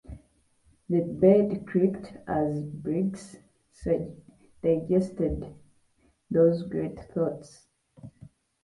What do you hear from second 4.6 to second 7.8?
digested these great thoughts.